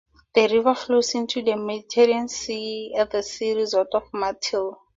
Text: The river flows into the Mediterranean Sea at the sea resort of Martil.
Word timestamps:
The 0.33 0.47
river 0.47 0.73
flows 0.73 1.13
into 1.13 1.43
the 1.43 1.55
Mediterranean 1.55 2.27
Sea 2.27 2.91
at 2.97 3.11
the 3.11 3.21
sea 3.21 3.53
resort 3.53 3.89
of 3.93 4.11
Martil. 4.11 4.79